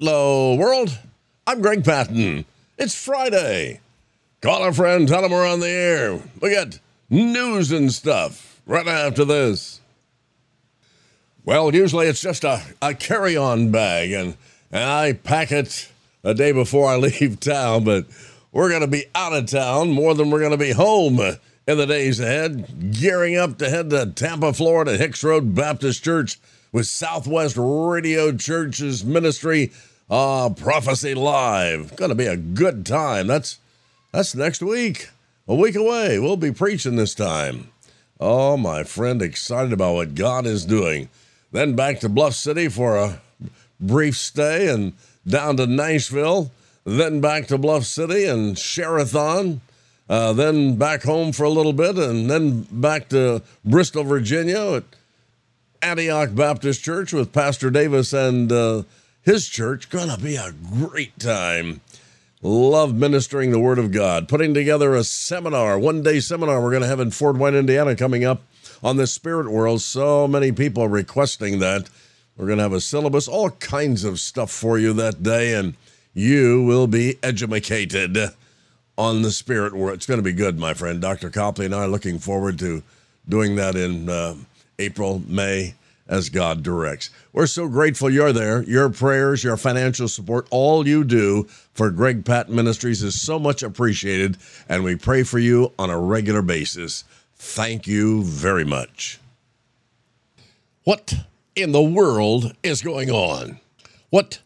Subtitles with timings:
[0.00, 0.98] Hello, world.
[1.46, 2.44] I'm Greg Patten.
[2.76, 3.78] It's Friday.
[4.40, 6.20] Call a friend, tell them we're on the air.
[6.42, 9.80] We got news and stuff right after this.
[11.44, 14.36] Well, usually it's just a, a carry on bag, and,
[14.72, 15.88] and I pack it
[16.24, 18.06] a day before I leave town, but
[18.50, 21.78] we're going to be out of town more than we're going to be home in
[21.78, 26.40] the days ahead, gearing up to head to Tampa, Florida, Hicks Road Baptist Church
[26.74, 29.70] with Southwest Radio Church's ministry,
[30.10, 31.94] uh, Prophecy Live.
[31.94, 33.28] Going to be a good time.
[33.28, 33.60] That's
[34.10, 35.08] that's next week.
[35.46, 36.18] A week away.
[36.18, 37.68] We'll be preaching this time.
[38.18, 41.08] Oh, my friend, excited about what God is doing.
[41.52, 43.20] Then back to Bluff City for a
[43.78, 46.50] brief stay and down to Nashville.
[46.84, 49.60] Then back to Bluff City and Sherathon.
[50.08, 54.84] Uh, then back home for a little bit and then back to Bristol, Virginia at
[55.84, 58.84] Antioch Baptist Church with Pastor Davis and uh,
[59.20, 59.90] his church.
[59.90, 61.82] Gonna be a great time.
[62.40, 64.26] Love ministering the Word of God.
[64.26, 68.24] Putting together a seminar, one day seminar we're to have in Fort Wayne, Indiana, coming
[68.24, 68.40] up
[68.82, 69.82] on the spirit world.
[69.82, 71.90] So many people requesting that.
[72.38, 75.74] We're to have a syllabus, all kinds of stuff for you that day, and
[76.14, 78.16] you will be educated
[78.96, 79.96] on the spirit world.
[79.96, 80.98] It's to be good, my friend.
[81.02, 81.28] Dr.
[81.28, 82.82] Copley and I are looking forward to
[83.28, 84.08] doing that in.
[84.08, 84.36] Uh,
[84.78, 85.74] April, May,
[86.06, 87.10] as God directs.
[87.32, 88.62] We're so grateful you're there.
[88.64, 93.62] Your prayers, your financial support, all you do for Greg Patten Ministries is so much
[93.62, 94.36] appreciated,
[94.68, 97.04] and we pray for you on a regular basis.
[97.36, 99.18] Thank you very much.
[100.84, 101.14] What
[101.56, 103.60] in the world is going on?
[104.10, 104.40] What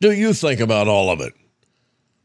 [0.00, 1.34] do you think about all of it?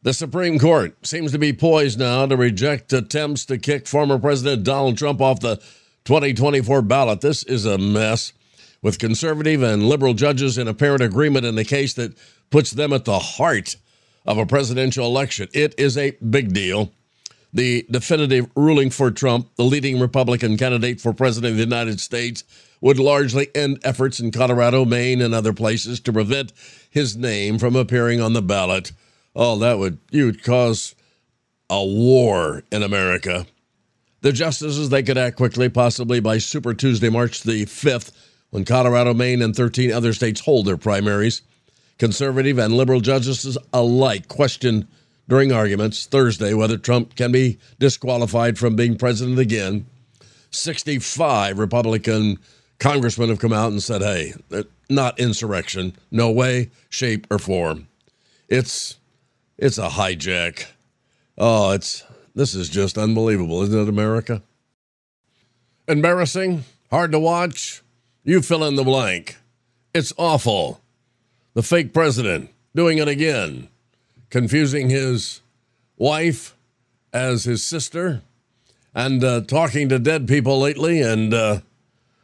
[0.03, 4.63] The Supreme Court seems to be poised now to reject attempts to kick former President
[4.63, 5.59] Donald Trump off the
[6.05, 7.21] 2024 ballot.
[7.21, 8.31] This is a mess
[8.81, 12.15] with conservative and liberal judges in apparent agreement in the case that
[12.51, 13.75] puts them at the heart
[14.25, 15.47] of a presidential election.
[15.53, 16.91] It is a big deal.
[17.51, 22.43] The definitive ruling for Trump, the leading Republican candidate for president of the United States,
[22.81, 26.53] would largely end efforts in Colorado, Maine, and other places to prevent
[26.89, 28.91] his name from appearing on the ballot.
[29.35, 30.95] Oh, that would you would cause
[31.69, 33.47] a war in America.
[34.25, 38.11] The justices, they could act quickly, possibly by Super Tuesday, March the 5th,
[38.49, 41.43] when Colorado, Maine, and 13 other states hold their primaries.
[41.99, 44.87] Conservative and liberal justices alike questioned
[45.29, 49.85] during arguments Thursday whether Trump can be disqualified from being president again.
[50.49, 52.39] 65 Republican
[52.79, 54.33] congressmen have come out and said, hey,
[54.89, 55.95] not insurrection.
[56.09, 57.87] No way, shape, or form.
[58.49, 58.97] It's
[59.59, 60.65] it's a hijack.
[61.37, 62.03] Oh, it's
[62.35, 64.43] this is just unbelievable, isn't it, America?
[65.87, 66.65] Embarrassing?
[66.91, 67.81] Hard to watch?
[68.23, 69.37] You fill in the blank.
[69.93, 70.81] It's awful.
[71.53, 73.69] The fake president doing it again,
[74.29, 75.41] confusing his
[75.95, 76.55] wife
[77.13, 78.21] as his sister,
[78.93, 81.01] and uh, talking to dead people lately.
[81.01, 81.59] And, uh,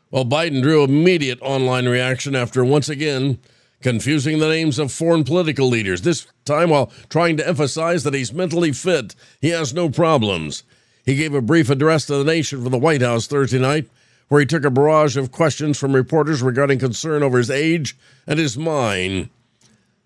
[0.09, 3.39] well, Biden drew immediate online reaction after once again
[3.81, 8.33] confusing the names of foreign political leaders, this time while trying to emphasize that he's
[8.33, 9.15] mentally fit.
[9.39, 10.63] He has no problems.
[11.05, 13.89] He gave a brief address to the nation from the White House Thursday night,
[14.27, 17.97] where he took a barrage of questions from reporters regarding concern over his age
[18.27, 19.29] and his mind.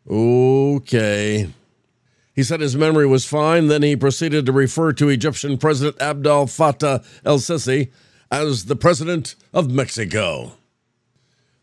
[0.09, 1.49] Okay.
[2.33, 3.67] He said his memory was fine.
[3.67, 7.91] Then he proceeded to refer to Egyptian President Abdel Fattah el Sisi
[8.29, 10.53] as the President of Mexico.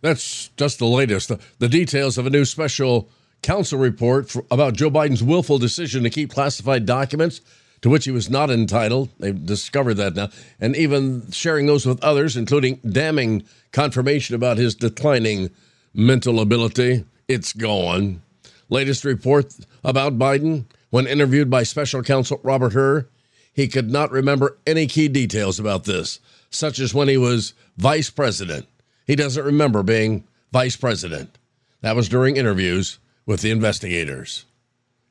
[0.02, 1.28] That's just the latest.
[1.28, 3.08] The, the details of a new special
[3.40, 7.40] counsel report for, about Joe Biden's willful decision to keep classified documents
[7.80, 9.10] to which he was not entitled.
[9.18, 10.28] They've discovered that now,
[10.60, 15.50] and even sharing those with others, including damning confirmation about his declining
[15.94, 17.04] mental ability.
[17.28, 18.22] It's gone.
[18.68, 23.08] Latest report about Biden when interviewed by special counsel Robert Hur,
[23.52, 26.20] he could not remember any key details about this,
[26.50, 28.66] such as when he was vice president
[29.06, 31.38] he doesn't remember being vice president.
[31.80, 34.44] That was during interviews with the investigators.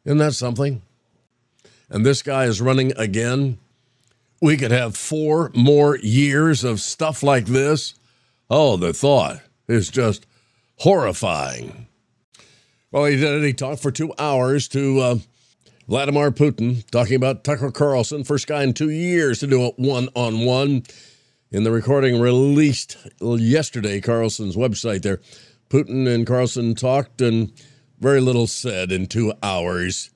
[0.05, 0.81] Isn't that something?
[1.89, 3.57] And this guy is running again.
[4.41, 7.93] We could have four more years of stuff like this.
[8.49, 10.25] Oh, the thought is just
[10.77, 11.87] horrifying.
[12.91, 13.43] Well, he did.
[13.43, 15.15] He talked for two hours to uh,
[15.87, 20.09] Vladimir Putin, talking about Tucker Carlson, first guy in two years to do it one
[20.15, 20.83] on one.
[21.53, 25.19] In the recording released yesterday, Carlson's website there,
[25.69, 27.51] Putin and Carlson talked and
[27.99, 30.11] very little said in two hours.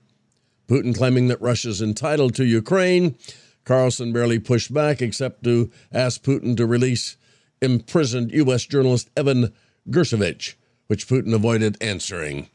[0.69, 3.17] Putin claiming that Russia's entitled to Ukraine.
[3.65, 7.17] Carlson barely pushed back except to ask Putin to release
[7.61, 8.65] imprisoned U.S.
[8.65, 9.53] journalist Evan
[9.89, 10.53] Gershkovich,
[10.87, 12.47] which Putin avoided answering.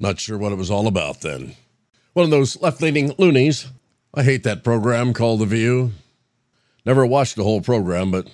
[0.00, 1.54] Not sure what it was all about then.
[2.14, 3.68] One of those left leaning loonies.
[4.12, 5.92] I hate that program called The View.
[6.88, 8.28] Never watched the whole program, but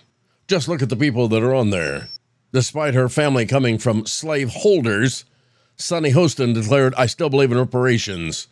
[0.46, 2.08] just look at the people that are on there.
[2.52, 5.24] Despite her family coming from slave holders,
[5.74, 8.46] Sunny Hostin declared, I still believe in reparations.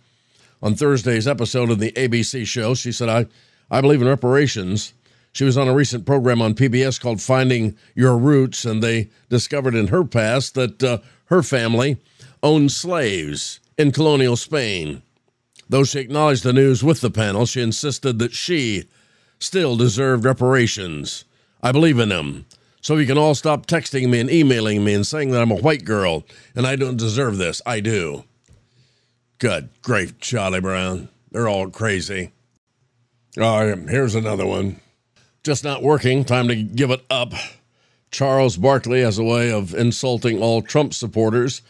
[0.60, 3.26] On Thursday's episode of the ABC show, she said, I,
[3.70, 4.92] I believe in reparations.
[5.30, 9.76] She was on a recent program on PBS called Finding Your Roots, and they discovered
[9.76, 11.96] in her past that uh, her family
[12.42, 15.02] owned slaves in colonial Spain.
[15.68, 18.88] Though she acknowledged the news with the panel, she insisted that she
[19.42, 21.24] still deserved reparations.
[21.62, 22.46] I believe in them.
[22.80, 25.56] So you can all stop texting me and emailing me and saying that I'm a
[25.56, 26.24] white girl
[26.56, 27.62] and I don't deserve this.
[27.64, 28.24] I do.
[29.38, 31.08] Good grief, Charlie Brown.
[31.30, 32.32] They're all crazy.
[33.38, 34.80] Oh, here's another one.
[35.42, 36.24] Just not working.
[36.24, 37.32] Time to give it up.
[38.10, 41.62] Charles Barkley has a way of insulting all Trump supporters,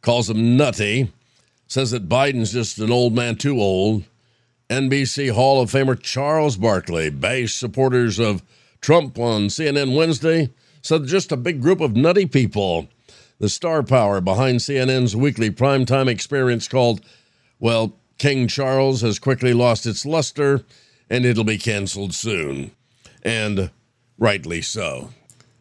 [0.00, 1.12] calls them nutty,
[1.66, 4.04] says that Biden's just an old man too old.
[4.70, 8.42] NBC Hall of Famer Charles Barkley bashed supporters of
[8.82, 10.50] Trump on CNN Wednesday
[10.82, 12.86] said just a big group of nutty people.
[13.38, 17.00] The star power behind CNN's weekly primetime experience called,
[17.58, 20.64] well, King Charles has quickly lost its luster
[21.08, 22.72] and it'll be canceled soon.
[23.22, 23.70] And
[24.18, 25.10] rightly so.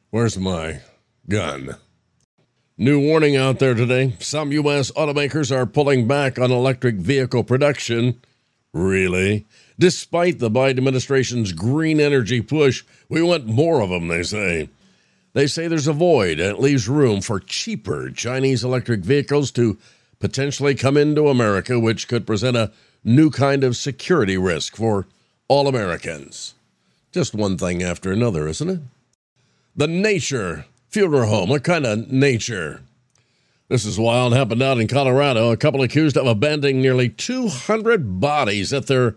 [0.09, 0.81] Where's my
[1.29, 1.77] gun?
[2.77, 4.15] New warning out there today.
[4.19, 4.91] Some U.S.
[4.91, 8.21] automakers are pulling back on electric vehicle production.
[8.77, 9.47] Really?
[9.79, 14.69] Despite the Biden administration's green energy push, we want more of them, they say.
[15.33, 19.79] They say there's a void and it leaves room for cheaper Chinese electric vehicles to
[20.19, 22.71] potentially come into America, which could present a
[23.03, 25.07] new kind of security risk for
[25.47, 26.53] all Americans.
[27.11, 28.79] Just one thing after another, isn't it?
[29.75, 31.49] The Nature Funeral Home.
[31.49, 32.81] What kind of nature?
[33.69, 34.33] This is wild.
[34.33, 35.51] Happened out in Colorado.
[35.51, 39.15] A couple accused of abandoning nearly 200 bodies at their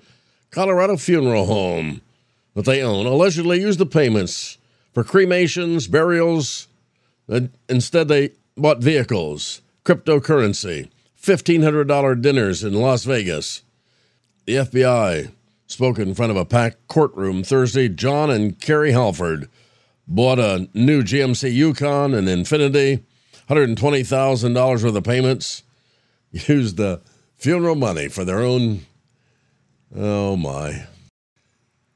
[0.50, 2.00] Colorado funeral home
[2.54, 4.58] that they own allegedly used the payments
[4.92, 6.66] for cremations, burials.
[7.68, 10.90] Instead, they bought vehicles, cryptocurrency,
[11.22, 13.62] $1,500 dinners in Las Vegas.
[14.46, 15.30] The FBI
[15.68, 17.88] spoke in front of a packed courtroom Thursday.
[17.88, 19.48] John and Carrie Hallford
[20.08, 23.04] bought a new GMC Yukon and Infiniti,
[23.50, 25.62] $120,000 worth of payments,
[26.30, 27.00] used the
[27.36, 28.86] funeral money for their own.
[29.94, 30.86] Oh my.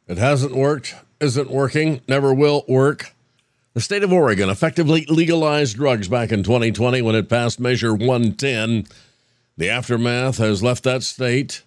[0.08, 3.12] It hasn't worked isn't working, never will work.
[3.72, 8.86] The state of Oregon effectively legalized drugs back in 2020 when it passed Measure 110.
[9.56, 11.62] The aftermath has left that state,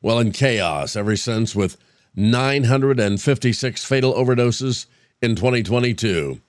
[0.00, 1.76] well, in chaos ever since, with
[2.16, 4.86] 956 fatal overdoses
[5.20, 6.40] in 2022.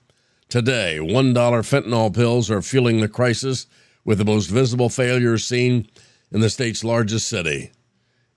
[0.54, 3.66] Today, $1 fentanyl pills are fueling the crisis,
[4.04, 5.88] with the most visible failures seen
[6.30, 7.72] in the state's largest city.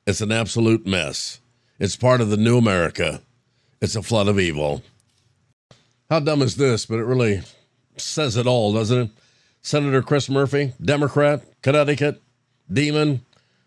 [0.08, 1.42] It's an absolute mess.
[1.78, 3.22] It's part of the new America.
[3.82, 4.82] It's a flood of evil.
[6.10, 6.88] How dumb is this?
[6.88, 7.44] But it really
[7.98, 9.10] says it all, doesn't it?
[9.62, 12.20] Senator Chris Murphy, Democrat, Connecticut,
[12.74, 13.24] demon,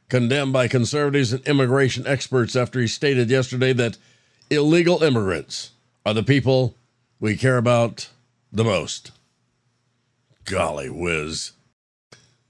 [0.08, 3.96] condemned by conservatives and immigration experts after he stated yesterday that
[4.50, 5.70] illegal immigrants
[6.04, 6.74] are the people
[7.20, 8.08] we care about
[8.52, 9.12] the most.
[10.44, 11.52] Golly whiz.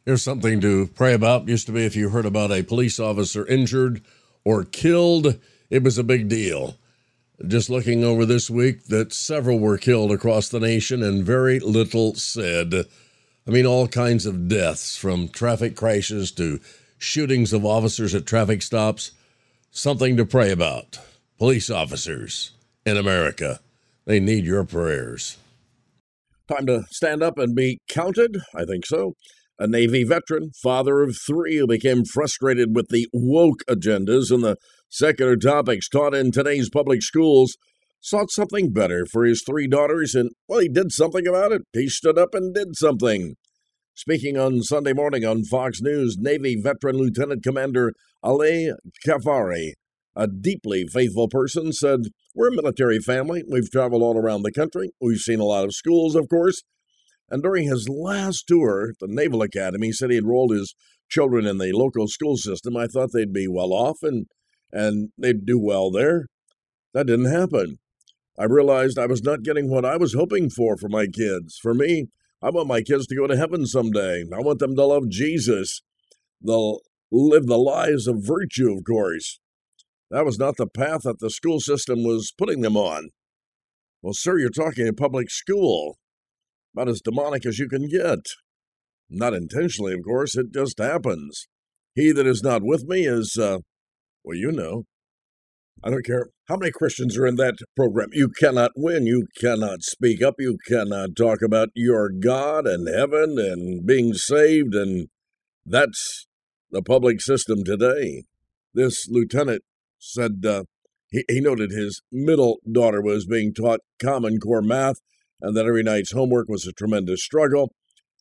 [0.06, 1.48] Here's something to pray about.
[1.48, 4.02] Used to be if you heard about a police officer injured
[4.44, 5.38] or killed,
[5.68, 6.76] it was a big deal.
[7.46, 12.14] Just looking over this week, that several were killed across the nation and very little
[12.14, 12.86] said.
[13.46, 16.60] I mean, all kinds of deaths from traffic crashes to
[16.98, 19.12] shootings of officers at traffic stops.
[19.70, 20.98] Something to pray about.
[21.38, 22.52] Police officers
[22.84, 23.60] in America,
[24.04, 25.38] they need your prayers.
[26.50, 28.38] Time to stand up and be counted?
[28.56, 29.14] I think so.
[29.60, 34.56] A Navy veteran, father of three, who became frustrated with the woke agendas and the
[34.88, 37.56] Secular topics taught in today's public schools
[38.00, 41.62] sought something better for his three daughters, and, well, he did something about it.
[41.72, 43.36] He stood up and did something.
[43.94, 47.92] Speaking on Sunday morning on Fox News, Navy veteran Lieutenant Commander
[48.24, 48.72] Ali
[49.06, 49.74] Kafari,
[50.16, 52.00] a deeply faithful person, said,
[52.34, 53.42] We're a military family.
[53.48, 54.90] We've traveled all around the country.
[55.00, 56.62] We've seen a lot of schools, of course.
[57.30, 60.74] And during his last tour, at the Naval Academy he said he enrolled his
[61.08, 62.76] children in the local school system.
[62.76, 64.26] I thought they'd be well off and
[64.72, 66.26] and they'd do well there.
[66.94, 67.78] That didn't happen.
[68.38, 71.58] I realized I was not getting what I was hoping for for my kids.
[71.60, 72.06] For me,
[72.42, 74.24] I want my kids to go to heaven someday.
[74.32, 75.82] I want them to love Jesus.
[76.40, 79.40] They'll live the lives of virtue, of course.
[80.10, 83.10] That was not the path that the school system was putting them on.
[84.02, 85.98] Well, sir, you're talking a public school.
[86.74, 88.20] About as demonic as you can get.
[89.08, 91.48] Not intentionally, of course, it just happens.
[91.94, 93.58] He that is not with me is, uh,
[94.24, 94.84] well, you know.
[95.82, 98.10] I don't care how many Christians are in that program.
[98.12, 99.06] You cannot win.
[99.06, 100.34] You cannot speak up.
[100.38, 104.74] You cannot talk about your God and heaven and being saved.
[104.74, 105.08] And
[105.64, 106.26] that's
[106.70, 108.24] the public system today.
[108.74, 109.62] This lieutenant
[110.00, 110.64] said uh,
[111.10, 114.96] he, he noted his middle daughter was being taught Common Core math
[115.40, 117.72] and that every night's homework was a tremendous struggle.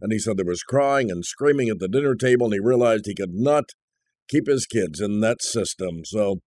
[0.01, 3.05] And he said there was crying and screaming at the dinner table, and he realized
[3.05, 3.71] he could not
[4.29, 6.05] keep his kids in that system.
[6.05, 6.37] So,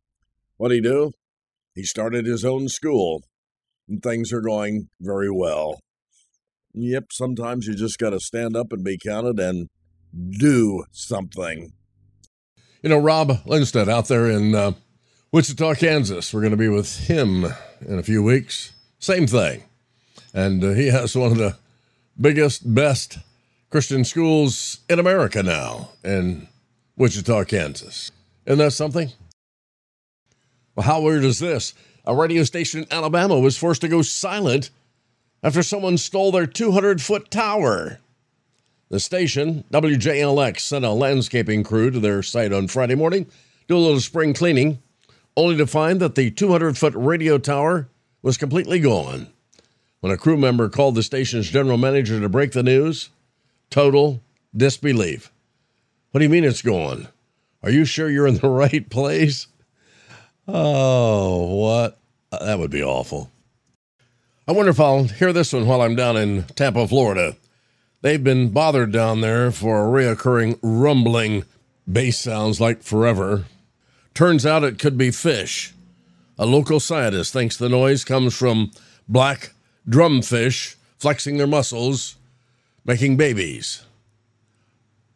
[0.57, 1.13] what did he do?
[1.75, 3.23] He started his own school,
[3.87, 5.81] and things are going very well.
[6.73, 9.69] Yep, sometimes you just got to stand up and be counted and
[10.39, 11.73] do something.
[12.83, 14.73] You know, Rob Lindstedt out there in uh,
[15.33, 16.35] Wichita, Kansas.
[16.35, 17.47] We're going to be with him
[17.81, 18.73] in a few weeks.
[18.99, 19.63] Same thing.
[20.35, 21.57] And uh, he has one of the
[22.21, 23.17] biggest, best
[23.71, 26.49] Christian schools in America now in
[26.99, 28.13] Wichita, Kansas.
[28.45, 29.11] Isn't that something?
[30.77, 31.73] Well, how weird is this?
[32.05, 34.69] A radio station in Alabama was forced to go silent
[35.43, 38.01] after someone stole their 200 foot tower.
[38.91, 43.25] The station, WJLX, sent a landscaping crew to their site on Friday morning,
[43.67, 44.83] do a little spring cleaning,
[45.37, 47.89] only to find that the 200 foot radio tower
[48.23, 49.29] was completely gone.
[50.01, 53.11] When a crew member called the station's general manager to break the news,
[53.71, 54.21] total
[54.57, 55.33] disbelief.
[56.11, 57.09] What do you mean it's gone?
[57.63, 59.47] Are you sure you're in the right place?
[60.49, 61.99] Oh, what?
[62.33, 63.31] Uh, that would be awful.
[64.49, 67.37] I wonder if I'll hear this one while I'm down in Tampa, Florida.
[68.01, 71.45] They've been bothered down there for a reoccurring rumbling
[71.91, 73.45] bass sounds like forever.
[74.15, 75.73] Turns out it could be fish.
[76.39, 78.71] A local scientist thinks the noise comes from
[79.09, 79.53] black
[79.89, 82.17] drumfish flexing their muscles,
[82.85, 83.85] making babies.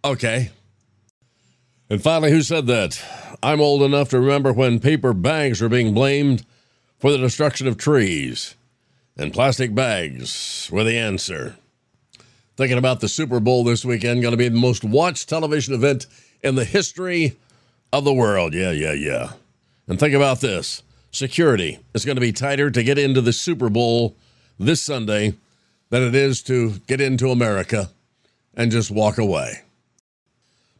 [0.04, 0.50] Okay.
[1.88, 3.00] And finally, who said that?
[3.42, 6.44] I'm old enough to remember when paper bags were being blamed
[6.98, 8.56] for the destruction of trees,
[9.16, 11.56] and plastic bags were the answer.
[12.56, 16.06] Thinking about the Super Bowl this weekend, going to be the most watched television event
[16.42, 17.36] in the history
[17.92, 18.54] of the world.
[18.54, 19.32] Yeah, yeah, yeah.
[19.88, 23.68] And think about this security is going to be tighter to get into the Super
[23.70, 24.16] Bowl
[24.58, 25.34] this Sunday
[25.90, 27.90] than it is to get into America
[28.54, 29.62] and just walk away.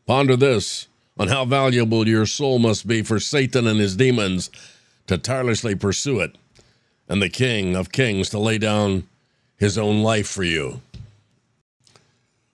[0.07, 4.51] Ponder this on how valuable your soul must be for Satan and his demons
[5.07, 6.37] to tirelessly pursue it,
[7.09, 9.09] and the King of Kings to lay down
[9.57, 10.81] his own life for you.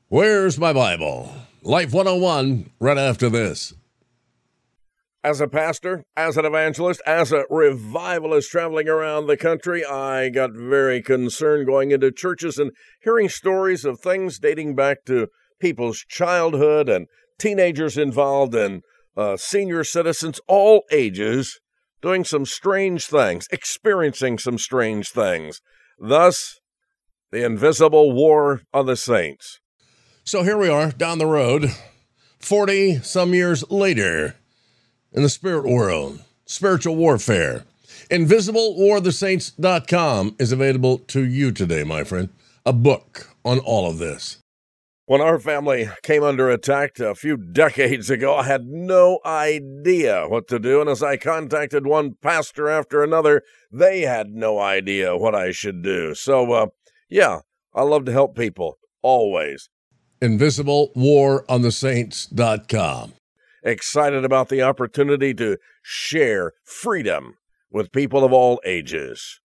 [0.09, 1.35] Where's my Bible?
[1.63, 3.75] Life 101, right after this.
[5.25, 10.51] As a pastor, as an evangelist, as a revivalist traveling around the country, I got
[10.53, 15.29] very concerned going into churches and hearing stories of things dating back to
[15.61, 17.07] people's childhood and
[17.39, 18.83] teenagers involved and
[19.17, 21.61] uh, senior citizens, all ages,
[22.01, 25.61] doing some strange things, experiencing some strange things.
[26.01, 26.59] Thus,
[27.31, 29.61] the invisible war of the saints.
[30.25, 31.71] So here we are down the road,
[32.41, 34.37] 40 some years later,
[35.13, 37.65] in the spirit world, spiritual warfare.
[38.11, 42.29] InvisibleWarTheSaints.com is available to you today, my friend.
[42.65, 44.39] A book on all of this.
[45.07, 50.49] When our family came under attack a few decades ago, I had no idea what
[50.49, 50.81] to do.
[50.81, 55.83] And as I contacted one pastor after another, they had no idea what I should
[55.83, 56.15] do.
[56.15, 56.69] So, uh,
[57.11, 57.41] yeah,
[57.75, 59.69] I love to help people, always.
[60.23, 63.13] InvisibleWarOnTheSaints.com.
[63.63, 67.37] Excited about the opportunity to share freedom
[67.71, 69.41] with people of all ages.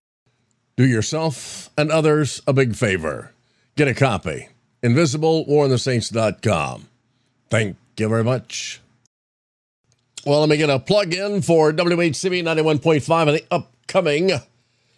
[0.75, 3.33] Do yourself and others a big favor.
[3.75, 4.49] Get a copy.
[4.83, 6.87] InvisibleWarOnTheSaints.com.
[7.49, 8.81] Thank you very much.
[10.25, 14.31] Well, let me get a plug in for WHCB 91.5 and the upcoming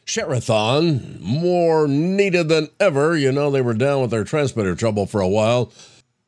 [0.09, 3.15] Sherathon, more needed than ever.
[3.15, 5.71] You know, they were down with their transmitter trouble for a while.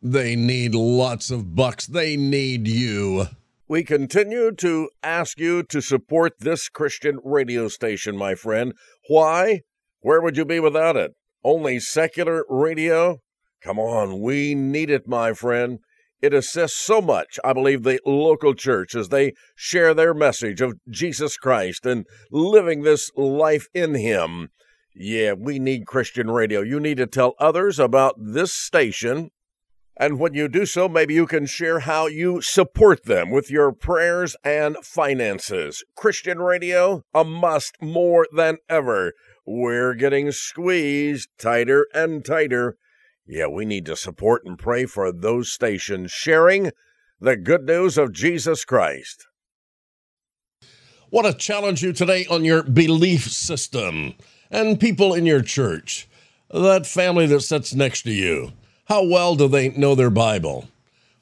[0.01, 1.85] They need lots of bucks.
[1.85, 3.27] They need you.
[3.67, 8.73] We continue to ask you to support this Christian radio station, my friend.
[9.07, 9.61] Why?
[9.99, 11.11] Where would you be without it?
[11.43, 13.19] Only secular radio?
[13.61, 15.79] Come on, we need it, my friend.
[16.19, 20.73] It assists so much, I believe, the local church as they share their message of
[20.89, 24.49] Jesus Christ and living this life in Him.
[24.95, 26.61] Yeah, we need Christian radio.
[26.61, 29.29] You need to tell others about this station.
[30.01, 33.71] And when you do so, maybe you can share how you support them with your
[33.71, 35.83] prayers and finances.
[35.95, 39.13] Christian radio, a must more than ever.
[39.45, 42.77] We're getting squeezed tighter and tighter.
[43.27, 46.71] Yeah, we need to support and pray for those stations sharing
[47.19, 49.27] the good news of Jesus Christ.
[51.11, 54.15] Want to challenge you today on your belief system
[54.49, 56.09] and people in your church,
[56.49, 58.53] that family that sits next to you.
[58.91, 60.67] How well do they know their Bible?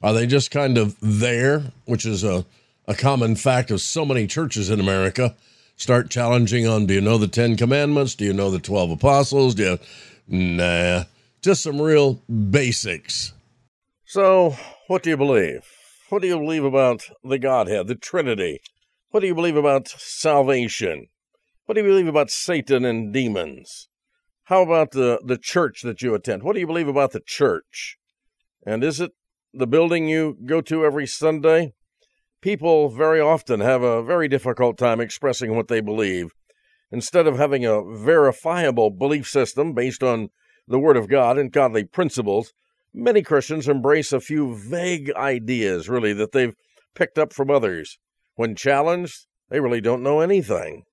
[0.01, 2.43] Are they just kind of there, which is a,
[2.88, 5.35] a common fact of so many churches in America?
[5.75, 8.15] Start challenging on do you know the Ten Commandments?
[8.15, 9.53] Do you know the 12 Apostles?
[9.53, 9.79] Do you,
[10.27, 11.03] nah,
[11.43, 13.33] just some real basics.
[14.03, 14.55] So,
[14.88, 15.61] what do you believe?
[16.09, 18.61] What do you believe about the Godhead, the Trinity?
[19.11, 21.09] What do you believe about salvation?
[21.67, 23.88] What do you believe about Satan and demons?
[24.50, 26.41] How about the, the church that you attend?
[26.41, 27.98] What do you believe about the church?
[28.65, 29.12] And is it
[29.53, 31.74] the building you go to every Sunday?
[32.41, 36.32] People very often have a very difficult time expressing what they believe.
[36.91, 40.29] Instead of having a verifiable belief system based on
[40.68, 42.51] the Word of God and godly principles,
[42.91, 46.56] many Christians embrace a few vague ideas, really, that they've
[46.96, 48.00] picked up from others.
[48.34, 50.86] When challenged, they really don't know anything.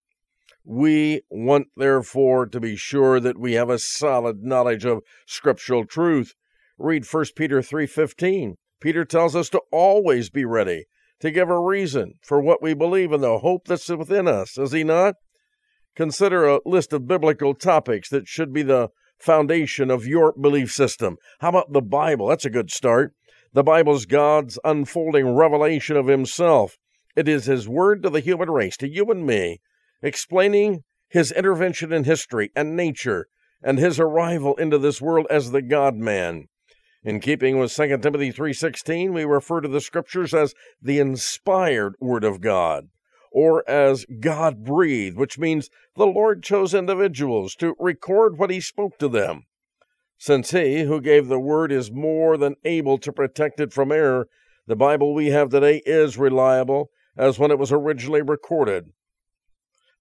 [0.68, 6.34] We want, therefore, to be sure that we have a solid knowledge of scriptural truth.
[6.76, 8.56] Read 1 Peter 3:15.
[8.80, 10.86] Peter tells us to always be ready
[11.20, 14.72] to give a reason for what we believe in the hope that's within us, does
[14.72, 15.14] he not?
[15.94, 21.16] Consider a list of biblical topics that should be the foundation of your belief system.
[21.38, 22.26] How about the Bible?
[22.26, 23.14] That's a good start.
[23.52, 26.76] The Bible's God's unfolding revelation of himself.
[27.14, 29.60] It is his word to the human race, to you and me,
[30.06, 33.26] explaining his intervention in history and nature
[33.62, 36.46] and his arrival into this world as the God man.
[37.02, 42.24] In keeping with 2 Timothy 3:16, we refer to the scriptures as the inspired word
[42.24, 42.88] of God
[43.32, 48.98] or as God breathed, which means the Lord chose individuals to record what he spoke
[48.98, 49.46] to them.
[50.18, 54.28] Since he who gave the word is more than able to protect it from error,
[54.66, 58.92] the Bible we have today is reliable as when it was originally recorded.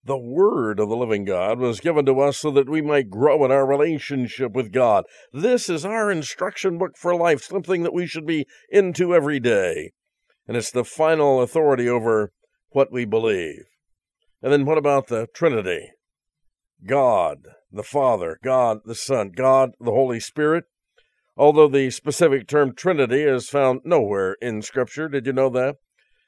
[0.05, 3.43] The Word of the living God was given to us so that we might grow
[3.43, 5.05] in our relationship with God.
[5.33, 9.93] This is our instruction book for life, something that we should be into every day.
[10.47, 12.31] And it's the final authority over
[12.69, 13.63] what we believe.
[14.43, 15.89] And then what about the Trinity?
[16.85, 17.39] God,
[17.71, 20.65] the Father, God, the Son, God, the Holy Spirit.
[21.35, 25.77] Although the specific term Trinity is found nowhere in Scripture, did you know that?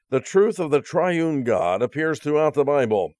[0.10, 3.12] The truth of the triune God appears throughout the Bible.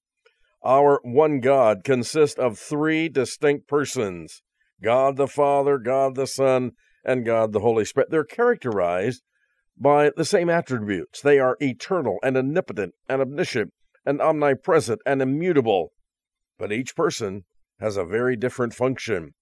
[0.68, 4.42] Our one God consists of three distinct persons
[4.82, 8.10] God the Father, God the Son, and God the Holy Spirit.
[8.10, 9.22] They're characterized
[9.78, 11.22] by the same attributes.
[11.22, 13.72] They are eternal and omnipotent and omniscient
[14.04, 15.92] and omnipresent and immutable.
[16.58, 17.46] But each person
[17.80, 19.32] has a very different function.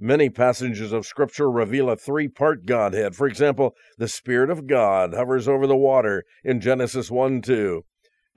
[0.00, 3.14] Many passages of Scripture reveal a three part Godhead.
[3.14, 7.84] For example, the Spirit of God hovers over the water in Genesis 1 2.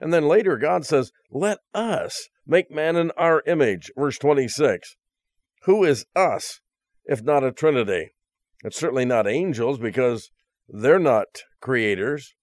[0.00, 4.96] And then later, God says, Let us make man in our image, verse 26.
[5.64, 6.60] Who is us,
[7.04, 8.12] if not a Trinity?
[8.64, 10.30] It's certainly not angels because
[10.68, 12.34] they're not creators.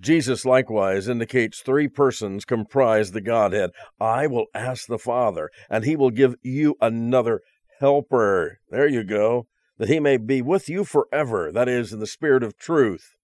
[0.00, 3.70] Jesus likewise indicates three persons comprise the Godhead.
[4.00, 7.40] I will ask the Father, and he will give you another
[7.80, 8.58] helper.
[8.70, 9.46] There you go.
[9.78, 13.14] That he may be with you forever, that is, in the spirit of truth.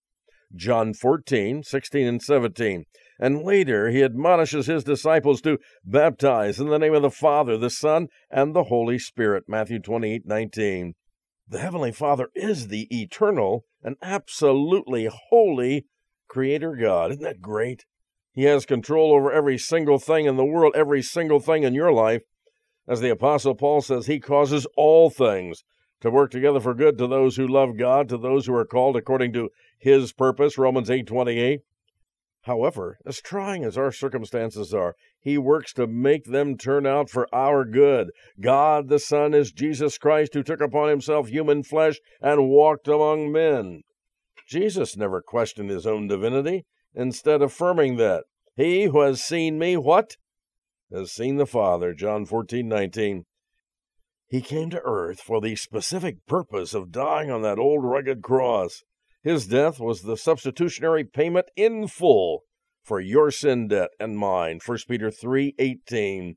[0.55, 2.85] John 14, 16, and 17.
[3.19, 7.71] And later he admonishes his disciples to baptize in the name of the Father, the
[7.71, 9.45] Son, and the Holy Spirit.
[9.47, 10.95] Matthew 28, 19.
[11.47, 15.87] The Heavenly Father is the eternal and absolutely holy
[16.27, 17.13] Creator God.
[17.13, 17.85] Isn't that great?
[18.33, 21.93] He has control over every single thing in the world, every single thing in your
[21.93, 22.23] life.
[22.89, 25.63] As the Apostle Paul says, he causes all things
[26.01, 28.97] to work together for good to those who love God, to those who are called
[28.97, 31.61] according to his purpose, Romans 8:28.
[32.45, 37.27] However, as trying as our circumstances are, he works to make them turn out for
[37.35, 38.11] our good.
[38.39, 43.33] God the Son is Jesus Christ who took upon himself human flesh and walked among
[43.33, 43.83] men.
[44.47, 48.25] Jesus never questioned his own divinity, instead affirming that
[48.57, 50.17] he who has seen me what?
[50.93, 53.25] has seen the Father, John 14:19.
[54.29, 58.85] He came to earth for the specific purpose of dying on that old rugged cross.
[59.25, 62.45] His death was the substitutionary payment in full
[62.83, 64.61] for your sin debt and mine.
[64.65, 66.37] 1 Peter 3:18.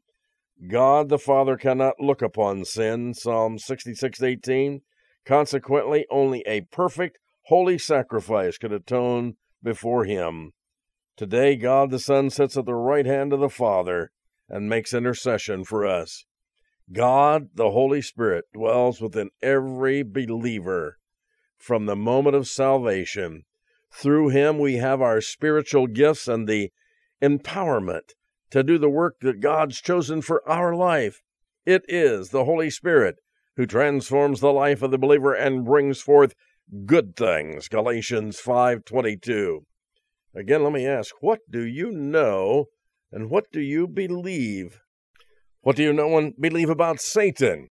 [0.70, 3.14] God the Father cannot look upon sin.
[3.14, 4.84] Psalm 66:18.
[5.26, 10.54] Consequently, only a perfect holy sacrifice could atone before him.
[11.18, 14.12] Today God the Son sits at the right hand of the Father
[14.48, 16.24] and makes intercession for us.
[16.94, 21.00] God, the Holy Spirit, dwells within every believer
[21.58, 23.44] from the moment of salvation.
[23.92, 26.72] Through him, we have our spiritual gifts and the
[27.22, 28.14] empowerment
[28.52, 31.22] to do the work that God's chosen for our life.
[31.66, 33.16] It is the Holy Spirit
[33.56, 36.36] who transforms the life of the believer and brings forth
[36.86, 37.68] good things.
[37.68, 39.66] Galatians 5:22.
[40.36, 42.68] Again, let me ask, what do you know
[43.12, 44.82] and what do you believe?
[45.62, 47.70] What do you know and believe about Satan?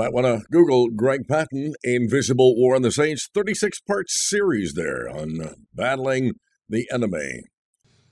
[0.00, 5.10] Might want to Google Greg Patten, Invisible War on the Saints, 36 part series there
[5.10, 6.36] on uh, battling
[6.70, 7.42] the enemy.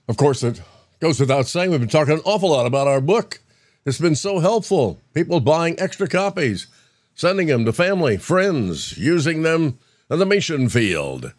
[0.07, 0.61] Of course, it
[0.99, 3.41] goes without saying, we've been talking an awful lot about our book.
[3.87, 5.01] It's been so helpful.
[5.15, 6.67] People buying extra copies,
[7.15, 9.79] sending them to family, friends, using them
[10.11, 11.33] in the mission field.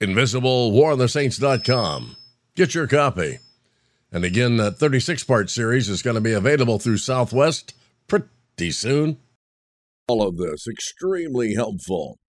[0.00, 2.16] InvisibleWarOnTheSaints.com.
[2.54, 3.40] Get your copy.
[4.12, 7.74] And again, that 36 part series is going to be available through Southwest
[8.06, 9.18] pretty soon.
[10.08, 12.20] All of this extremely helpful.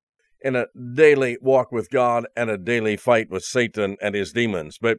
[0.42, 4.80] In a daily walk with God and a daily fight with Satan and his demons.
[4.82, 4.98] But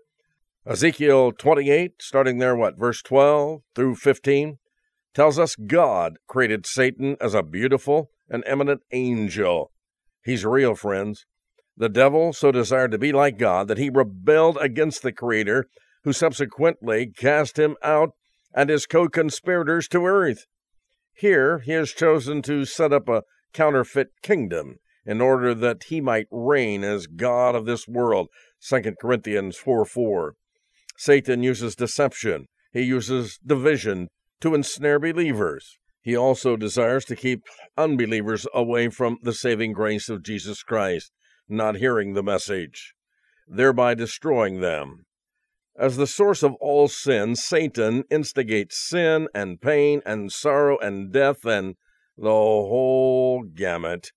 [0.64, 4.58] Ezekiel 28, starting there, what, verse 12 through 15,
[5.12, 9.72] tells us God created Satan as a beautiful and eminent angel.
[10.24, 11.26] He's real, friends.
[11.76, 15.68] The devil so desired to be like God that he rebelled against the Creator,
[16.04, 18.10] who subsequently cast him out
[18.54, 20.46] and his co conspirators to earth.
[21.18, 26.28] Here he has chosen to set up a counterfeit kingdom in order that he might
[26.30, 28.28] reign as God of this world.
[28.60, 30.34] 2 Corinthians 4 4.
[30.96, 34.06] Satan uses deception, he uses division
[34.40, 35.78] to ensnare believers.
[36.00, 37.42] He also desires to keep
[37.76, 41.10] unbelievers away from the saving grace of Jesus Christ
[41.48, 42.94] not hearing the message,
[43.48, 45.06] thereby destroying them.
[45.78, 51.44] As the source of all sin, Satan instigates sin and pain and sorrow and death
[51.44, 51.76] and
[52.16, 54.10] the whole gamut.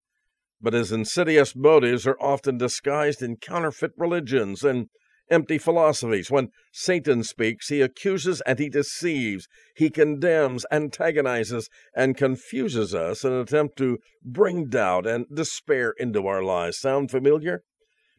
[0.59, 4.87] But his insidious motives are often disguised in counterfeit religions and
[5.29, 6.31] empty philosophies.
[6.31, 9.47] When Satan speaks, he accuses and he deceives.
[9.75, 16.25] He condemns, antagonizes, and confuses us in an attempt to bring doubt and despair into
[16.25, 16.79] our lives.
[16.79, 17.63] Sound familiar?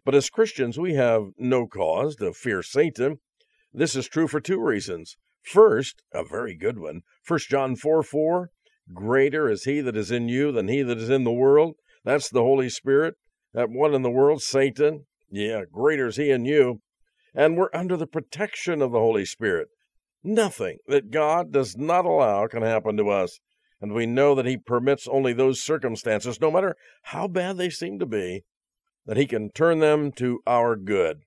[0.05, 3.19] But as Christians, we have no cause to fear Satan.
[3.73, 5.17] This is true for two reasons.
[5.43, 8.51] First, a very good one, 1 John 4 4,
[8.93, 11.75] greater is he that is in you than he that is in the world.
[12.05, 13.15] That's the Holy Spirit.
[13.55, 15.07] That one in the world, Satan.
[15.31, 16.81] Yeah, greater is he in you
[17.35, 19.69] and we're under the protection of the Holy Spirit.
[20.23, 23.41] Nothing that God does not allow can happen to us,
[23.81, 27.99] and we know that He permits only those circumstances, no matter how bad they seem
[27.99, 28.45] to be,
[29.07, 31.23] that He can turn them to our good.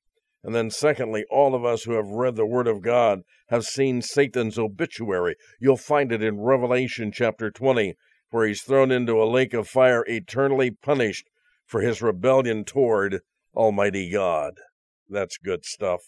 [0.46, 4.04] And then, secondly, all of us who have read the Word of God have seen
[4.04, 5.38] Satan's obituary.
[5.60, 7.96] You'll find it in Revelation chapter 20,
[8.30, 11.28] where he's thrown into a lake of fire, eternally punished
[11.66, 13.22] for his rebellion toward
[13.56, 14.60] Almighty God.
[15.10, 16.02] That's good stuff.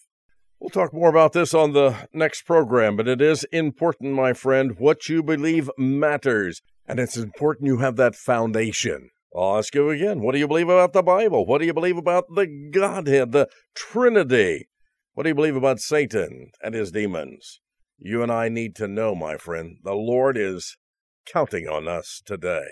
[0.60, 4.76] We'll talk more about this on the next program, but it is important, my friend.
[4.78, 9.10] What you believe matters, and it's important you have that foundation.
[9.36, 11.46] I'll ask you again what do you believe about the Bible?
[11.46, 14.68] What do you believe about the Godhead, the Trinity?
[15.14, 17.60] What do you believe about Satan and his demons?
[17.98, 19.78] You and I need to know, my friend.
[19.84, 20.78] The Lord is
[21.26, 22.68] counting on us today.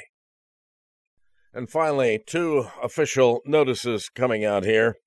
[1.54, 4.98] And finally, two official notices coming out here.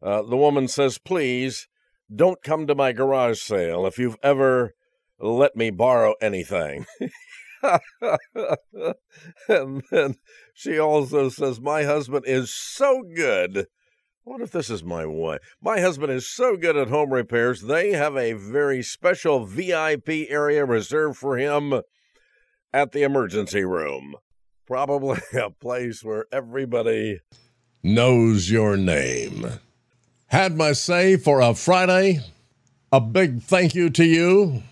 [0.00, 1.68] Uh, the woman says, Please
[2.14, 4.74] don't come to my garage sale if you've ever
[5.18, 6.86] let me borrow anything.
[9.48, 10.16] and then
[10.54, 13.66] she also says, My husband is so good.
[14.24, 15.40] What if this is my wife?
[15.60, 20.64] My husband is so good at home repairs, they have a very special VIP area
[20.64, 21.80] reserved for him
[22.72, 24.16] at the emergency room.
[24.66, 27.20] Probably a place where everybody
[27.82, 29.60] knows your name
[30.28, 32.20] had my say for a Friday.
[32.92, 34.62] A big thank you to you.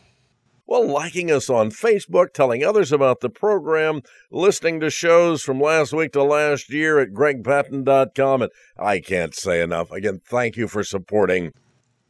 [0.68, 4.02] Well, liking us on Facebook, telling others about the program,
[4.32, 8.42] listening to shows from last week to last year at gregpatten.com.
[8.42, 9.92] And I can't say enough.
[9.92, 11.52] Again, thank you for supporting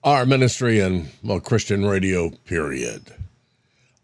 [0.03, 3.13] our ministry and, well, Christian radio, period.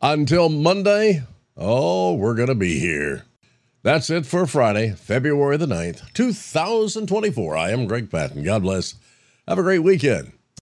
[0.03, 1.23] Until Monday,
[1.57, 3.25] oh, we're going to be here.
[3.83, 7.57] That's it for Friday, February the 9th, 2024.
[7.57, 8.43] I am Greg Patten.
[8.43, 8.97] God bless
[9.49, 10.33] have a great weekend.